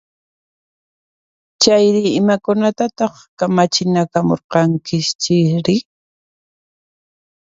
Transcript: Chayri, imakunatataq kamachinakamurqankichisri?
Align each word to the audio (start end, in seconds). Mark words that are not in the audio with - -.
Chayri, 1.61 2.01
imakunatataq 2.19 3.13
kamachinakamurqankichisri? 3.37 5.75